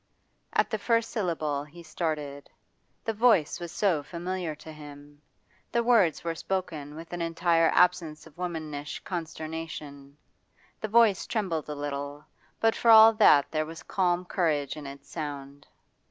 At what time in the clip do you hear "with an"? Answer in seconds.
6.95-7.21